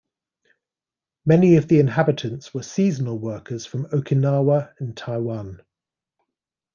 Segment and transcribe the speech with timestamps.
[1.27, 5.61] Many of the inhabitants were seasonal workers from Okinawa and Taiwan.